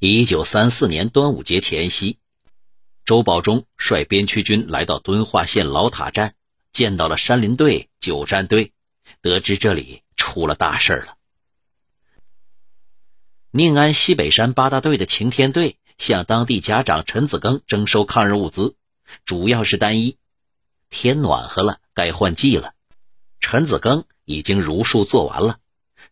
[0.00, 2.20] 一九三四年端午节前夕，
[3.04, 6.36] 周保中率边区军来到敦化县老塔站，
[6.70, 8.72] 见到了山林队、九战队，
[9.22, 11.16] 得知这里出了大事了。
[13.50, 18.76] 宁安西北山八大队的晴天队向当地家长陈子庚征收抗日物资，
[19.24, 20.16] 主要是单一。
[20.90, 22.72] 天暖和了，该换季了。
[23.40, 25.58] 陈子庚已经如数做完了。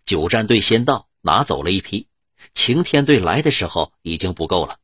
[0.04, 2.08] 九战队先到，拿走了一批。
[2.56, 4.78] 晴天队来的时候已经不够了。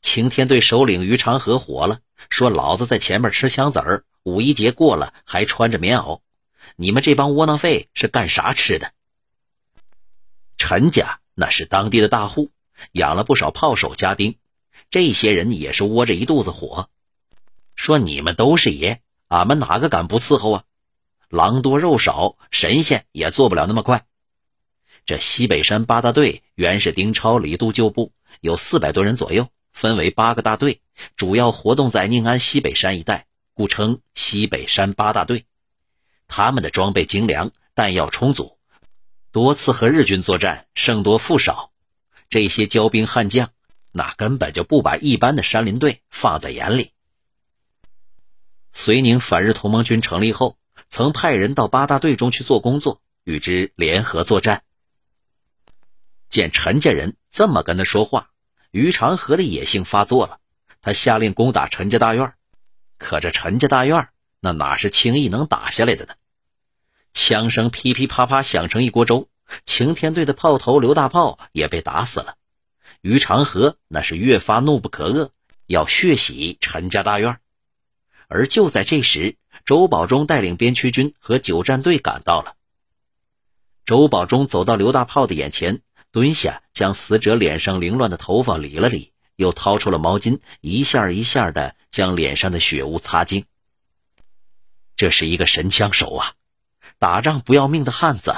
[0.00, 1.98] 晴天队首领于长河火了，
[2.30, 6.20] 说：“老子在前面吃枪子儿，五一节过了还穿着棉袄，
[6.76, 8.92] 你们这帮窝囊废是干啥吃的？”
[10.56, 11.18] 陈家。
[11.34, 12.50] 那是当地的大户，
[12.92, 14.36] 养了不少炮手家丁，
[14.90, 16.90] 这些人也是窝着一肚子火，
[17.74, 20.64] 说你们都是爷，俺们哪个敢不伺候啊？
[21.30, 24.04] 狼多肉少，神仙也做不了那么快。
[25.04, 30.80] 这西北山八大队原是丁超、李杜旧部，有四百多人左右，分为八个大队，
[31.16, 35.44] 主要活动在宁安西北山一带，故称西北山八大队。
[36.28, 38.56] 他们的装备精良，弹药充足。
[39.32, 41.72] 多次和日军作战，胜多负少，
[42.28, 43.50] 这些骄兵悍将，
[43.90, 46.92] 那根本就不把一般的山林队放在眼里。
[48.72, 50.56] 绥宁反日同盟军成立后，
[50.88, 54.62] 曾派人到八大队中去做工作，与之联合作战。
[56.32, 58.30] 见陈家人这么跟他说话，
[58.70, 60.38] 于长河的野性发作了，
[60.80, 62.32] 他下令攻打陈家大院。
[62.96, 64.08] 可这陈家大院，
[64.40, 66.14] 那哪是轻易能打下来的呢？
[67.10, 69.28] 枪声噼噼啪啪响成一锅粥，
[69.64, 72.36] 晴天队的炮头刘大炮也被打死了。
[73.02, 75.28] 于长河那是越发怒不可遏，
[75.66, 77.36] 要血洗陈家大院。
[78.28, 79.36] 而就在这时，
[79.66, 82.56] 周保中带领边区军和九战队赶到了。
[83.84, 85.82] 周保中走到刘大炮的眼前，
[86.12, 93.46] 蹲下，将死者脸上凌乱的头发理了理，又掏出了毛巾，一下一下的将脸上的血污擦净。
[94.94, 96.34] 这是一个神枪手啊！
[96.98, 98.34] 打仗不要命的汉子，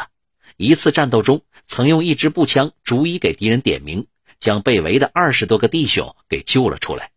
[0.57, 4.07] 一次战斗中曾用一支步枪逐一给敌人点名，
[4.39, 7.11] 将被围的二十多个弟兄给救了出来。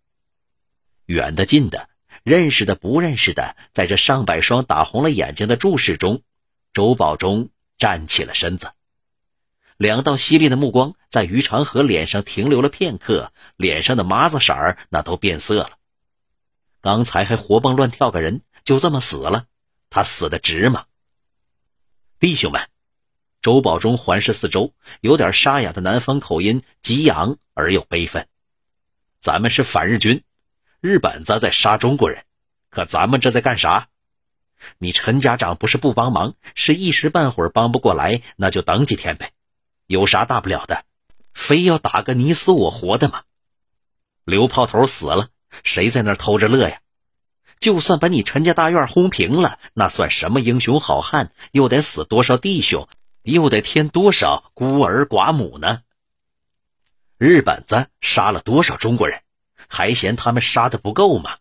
[1.05, 1.87] 远的近的，
[2.23, 6.23] 认识的不认识的，在这上百双打红了眼睛的注视中，
[6.73, 8.71] 周保中站起了身子。
[9.77, 15.77] 两道犀利的目光在于长河脸上停留了片刻，脸上的麻子色儿那都变色了。
[16.81, 19.45] 刚才还活蹦乱跳个人，就这么死了，
[19.89, 20.85] 他死的值吗？
[22.19, 22.67] 弟兄们，
[23.43, 28.27] 周保中环视四周，有点沙哑的南方口音，激昂而又悲愤。
[29.21, 30.23] 咱们是反日军，
[30.81, 32.23] 日本子在杀中国人，
[32.71, 33.89] 可咱们这在干啥？
[34.79, 39.31] 你陈家长不是不帮忙，是一时半会儿帮不过来，那就等几天呗，
[39.87, 40.85] 有啥大不了的？
[41.33, 43.23] 非要打个你死我活的吗？
[44.23, 45.29] 刘炮头死了，
[45.63, 46.81] 谁在那偷着乐呀？
[47.59, 51.31] 就算把你陈家大院轰平了，那算什么英雄好汉？
[51.51, 52.87] 又得死多少弟兄，
[53.23, 55.81] 又得添多少孤儿寡母呢？
[57.17, 59.21] 日本子杀了多少中国人，
[59.67, 61.37] 还嫌他们杀的不够吗？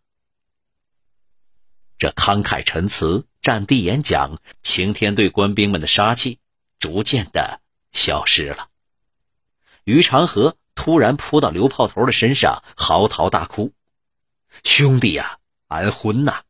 [1.98, 6.38] 这慷慨陈词、战地演讲，晴天对官兵们的杀气
[6.78, 7.60] 逐渐的
[7.96, 8.68] 消失了。
[9.82, 13.72] 于长河突然扑到刘炮头的身上，嚎啕大哭
[14.62, 16.42] ：“兄弟呀！”俺昏呐，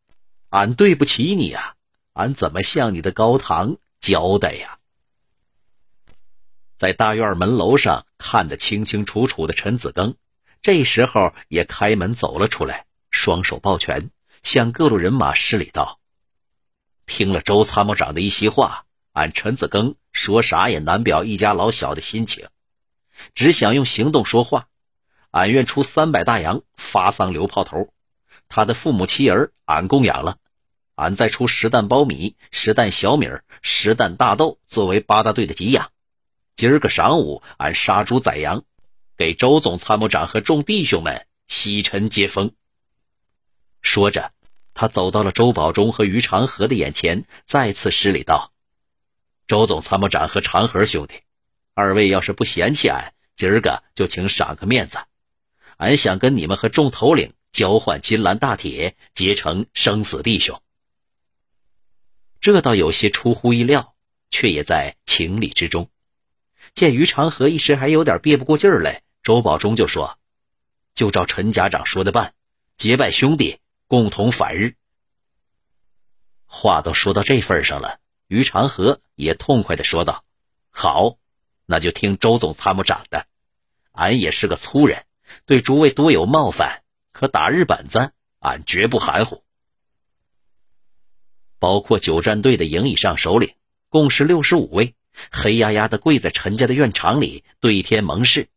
[0.51, 1.75] 俺对不起你呀，
[2.13, 4.79] 俺怎么向你的高堂交代呀？
[6.77, 10.17] 在大院门楼上看得清清楚楚的陈子庚，
[10.61, 14.11] 这时候也开门走了出来，双手抱拳，
[14.43, 15.99] 向各路人马施礼道
[17.07, 22.49] ：“听了周参谋长的一席话，俺陈子庚说啥也难表一家老小的心情，
[23.35, 24.67] 只想用行动说话。
[25.31, 27.91] 俺愿出三百大洋发丧留炮头。”
[28.49, 30.39] 他的父母妻儿，俺供养了，
[30.95, 33.29] 俺再出十担苞米、十担小米、
[33.61, 35.91] 十担大豆作为八大队的给养。
[36.55, 38.65] 今儿个晌午，俺杀猪宰羊，
[39.19, 42.53] 给周总参谋长和众弟兄们洗尘接风。
[43.83, 44.33] 说着，
[44.73, 48.53] 他走到了周保中和于长河的眼前，再次施礼道
[49.47, 51.23] ：“周总参谋长和长河兄弟，
[51.75, 54.99] 二位要是不嫌弃俺，今儿个就请赏个面子，
[55.77, 60.61] 俺想跟你们和众头领。”交换金兰大铁，结成生死弟兄。
[62.39, 63.95] 这倒有些出乎意料，
[64.31, 65.89] 却也在情理之中。
[66.75, 70.19] 见于长河一时还有点憋不过劲儿来，周保中就说
[70.95, 72.35] ：“就照陈家长说的办，
[72.77, 74.75] 结拜兄弟，共同反日。”
[76.45, 80.25] 话都说到这份上了，于长河也痛快的说道
[80.71, 81.19] ：“好，
[81.65, 83.27] 那就听周总参谋长的，
[83.93, 85.05] 俺也是个粗人，
[85.45, 86.83] 对诸位多有冒犯，
[87.13, 89.45] 可打日本子，俺绝不含糊。
[91.59, 93.55] 包括九战队的营以上首领，
[93.89, 94.95] 共是六十五位，
[95.31, 98.49] 黑压压的跪在陈家的院场里，对天盟誓，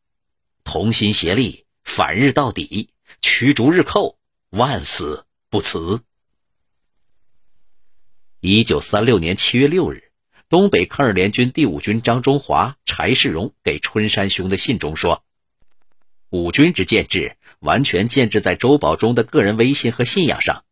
[0.63, 2.89] 同心协力，反日到底，
[3.21, 4.17] 驱逐日寇，
[4.49, 6.01] 万死不辞。
[8.41, 10.13] 一九三六年七月六日，
[10.47, 15.25] 东北抗日联军第五军张中华、柴世荣给春山兄的信中说
[16.31, 20.63] ：“五军之建制，完全建制在周保中的个人威信和信仰上。”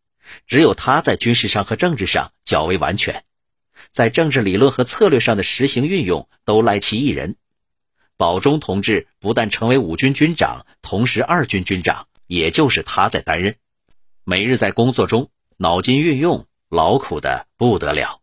[0.48, 3.26] 只有他在军事上和政治上较为完全，
[3.92, 7.36] 在政治理论和策略上的实行运用都赖其一人。
[8.16, 13.58] 保中同志不但成为五军军长，同时二军军长也就是他在担任。
[14.24, 18.22] 每日在工作中脑筋运用劳苦的不得了。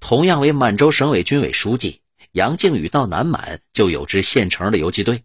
[0.00, 2.02] 同样为满洲省委军委书记，
[2.32, 5.24] 杨靖宇到南满就有支现成的游击队。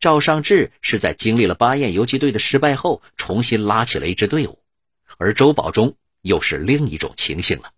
[0.00, 4.58] 赵尚志是在经历了巴彦游击队的失败后，重新拉起了一支队伍，
[5.16, 7.72] 而周保中又是另一种情形了。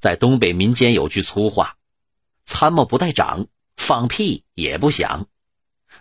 [0.00, 1.76] 在东北民间有句粗话
[2.44, 5.26] ：“参谋不带长，放屁也不响。”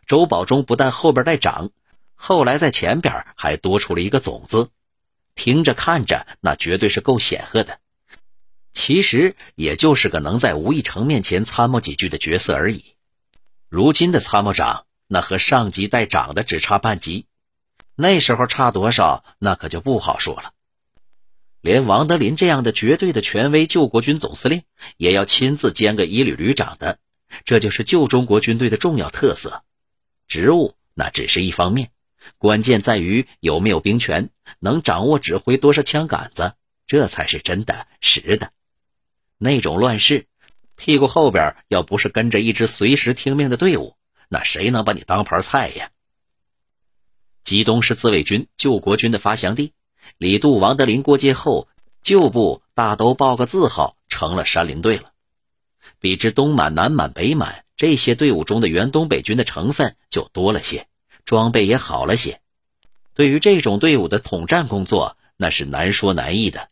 [0.06, 1.72] 周保中不但后边带长，
[2.13, 4.69] 后来在前边还多出了一个总”字，
[5.36, 7.80] 听着看着那绝对是够显赫的。
[8.74, 12.96] 其实也就是个能在吴义成面前参谋几句的角色而已。
[13.70, 17.28] 如今的参谋长，那和上级带长的只差半级，
[17.96, 20.54] 那时候差多少，那可就不好说了。
[21.62, 24.64] 连王德林这样的绝对的权威救国军总司令，
[24.98, 27.00] 也要亲自兼个一旅旅长的，
[27.46, 29.64] 这就是旧中国军队的重要特色。
[30.28, 31.92] 职务那只是一方面，
[32.38, 34.30] 关键在于有没有兵权，
[34.60, 36.54] 能掌握指挥多少枪杆子，
[36.88, 38.52] 这才是真的实的。
[39.38, 40.28] 那种乱世。
[40.75, 43.96] 屁股后边要不是跟着一支随时听命的队伍，
[44.28, 45.92] 那谁能把你当盘菜呀？
[47.44, 49.74] 吉东是自卫军救国军的发祥地，
[50.18, 51.68] 李杜、王德林过界后，
[52.02, 55.12] 旧部大都报个字号，成了山林队了。
[56.00, 60.88] 比之东满、南满、北满这些队伍中的原东北军的成分就多了些，
[61.25, 62.42] 装备也好了些。
[63.14, 66.70] 对于这种队伍的统战工作，那是难说难易的，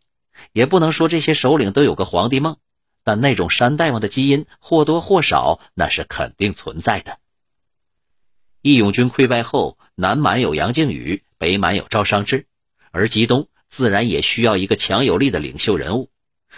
[0.53, 2.57] 也不能说这些首领都有个皇帝梦。
[3.03, 7.17] 但那种山大王的基因或多或少那是肯定存在的。
[8.61, 12.45] 义勇军溃败后，南满有杨靖宇，北满有赵尚志，
[12.91, 16.11] 而吉东自然也需要一个强有力的领袖人物。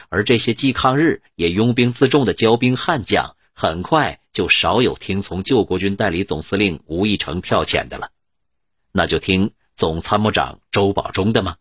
[0.10, 8.12] 而这些既抗日也拥兵自重的骄兵悍将，很快就少有听从救国军代理总司令吴义成调遣的了。
[8.92, 11.58] 那就听总参谋长周保中的吗？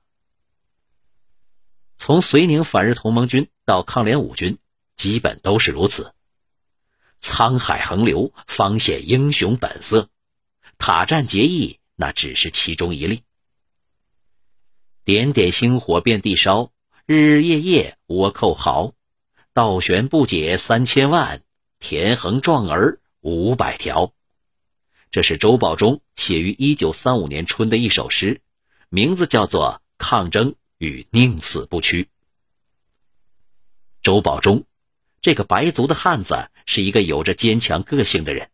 [1.97, 4.59] 从绥宁反日同盟军到抗联五军。
[4.94, 6.12] 基本都是如此。
[7.21, 10.06] 沧海横流，方显英雄本色；
[10.79, 13.25] 塔战结义，那只是其中一例。
[15.03, 16.71] 点点星火遍地烧，
[17.06, 18.93] 日日夜夜倭寇嚎。
[19.55, 21.43] 倒悬不解三千万，
[21.82, 24.14] 田横壮儿五百条。
[25.11, 28.40] 这是周保中写于一九三五年春的一首诗，
[28.88, 32.05] 名字叫做《抗争与宁死不屈》。
[34.00, 34.64] 周保中。
[35.20, 38.50] 这个白族的汉子是一个有着坚强个性的人，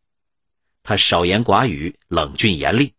[0.82, 2.94] 他少言寡语，冷峻严厉。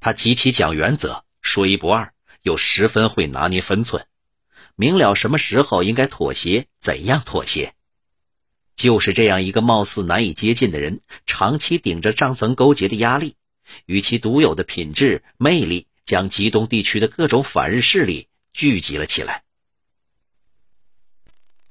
[0.00, 4.06] 他极其讲原则，说一不二，又十分会拿捏分寸，
[4.74, 7.74] 明了什么时候应该妥协，怎样妥协。
[8.78, 13.34] 就是这样一个貌似难以接近的人，长期顶着上层勾结的压力，
[13.86, 19.42] 与其独有的品质魅力，将吉东地区的各种反日势力聚集了起来。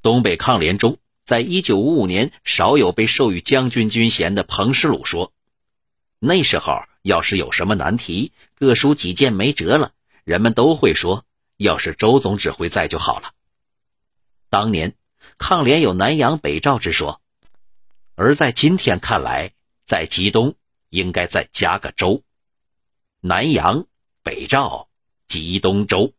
[0.01, 5.31] 东北抗联中，在一九五五年，少有被授予将军军衔的彭世鲁说
[6.19, 9.93] ：“那时候要是有什么难题，各抒己见没辙了，
[10.25, 11.23] 人们都会说，
[11.55, 13.31] 要是周总指挥在就好了。”
[14.51, 14.93] 当年
[15.37, 17.21] 抗联有南阳北赵之说，
[18.15, 19.53] 而在今天看来，
[19.85, 20.55] 在吉东
[20.89, 22.23] 应该再加个州，
[23.21, 23.85] 南阳、
[24.23, 24.89] 北赵、
[25.27, 26.13] 吉东州。